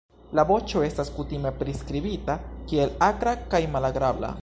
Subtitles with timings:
[0.37, 2.39] La voĉo estas kutime priskribita
[2.73, 4.39] kiel akra kaj malagrabla.